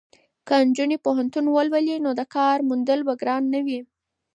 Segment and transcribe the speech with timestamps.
[0.47, 3.79] که نجونې پوهنتون ولولي نو د کار موندل به ګران نه وي.